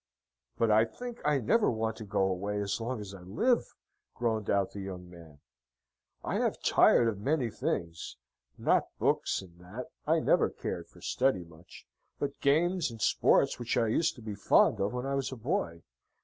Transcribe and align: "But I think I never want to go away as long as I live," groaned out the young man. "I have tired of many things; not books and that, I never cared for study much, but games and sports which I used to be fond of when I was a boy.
"But 0.57 0.71
I 0.71 0.85
think 0.85 1.21
I 1.23 1.37
never 1.37 1.69
want 1.69 1.95
to 1.97 2.05
go 2.05 2.23
away 2.23 2.59
as 2.59 2.81
long 2.81 2.99
as 3.01 3.13
I 3.13 3.19
live," 3.21 3.75
groaned 4.15 4.49
out 4.49 4.71
the 4.71 4.79
young 4.79 5.07
man. 5.11 5.37
"I 6.23 6.39
have 6.39 6.59
tired 6.63 7.07
of 7.07 7.19
many 7.19 7.51
things; 7.51 8.17
not 8.57 8.87
books 8.97 9.43
and 9.43 9.59
that, 9.59 9.91
I 10.07 10.19
never 10.19 10.49
cared 10.49 10.87
for 10.87 11.01
study 11.01 11.43
much, 11.43 11.85
but 12.17 12.41
games 12.41 12.89
and 12.89 12.99
sports 12.99 13.59
which 13.59 13.77
I 13.77 13.89
used 13.89 14.15
to 14.15 14.23
be 14.23 14.33
fond 14.33 14.79
of 14.79 14.91
when 14.91 15.05
I 15.05 15.13
was 15.13 15.31
a 15.31 15.35
boy. 15.37 15.83